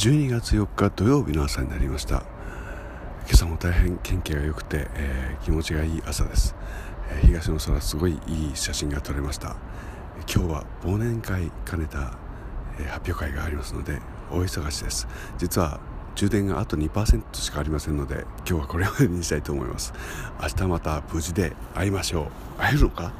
[0.00, 2.22] 12月4日土曜日の朝になりました。
[3.26, 6.56] 今朝も大変天気が良くて、えー、気持ちがいい朝です、
[7.10, 9.56] えー、東の空すごいいい写真が撮れました。
[10.20, 12.16] 今日は忘年会兼ねた、
[12.78, 14.00] えー、発表会がありますので
[14.30, 15.06] 大忙しです。
[15.36, 15.80] 実は
[16.14, 19.92] 充電があと2%しかありませんので今日はこれまでにしたいと思います。
[20.40, 22.58] 明日また無事で会いましょう。
[22.58, 23.12] 会えるのか？